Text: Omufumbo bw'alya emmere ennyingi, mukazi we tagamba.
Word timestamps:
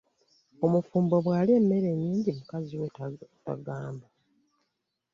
Omufumbo 0.65 1.15
bw'alya 1.25 1.55
emmere 1.59 1.87
ennyingi, 1.93 2.29
mukazi 2.37 2.75
we 2.81 2.87
tagamba. 3.45 4.07